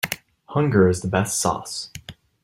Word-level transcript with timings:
Hunger 0.47 0.89
is 0.89 1.03
the 1.03 1.07
best 1.07 1.39
sauce. 1.39 1.91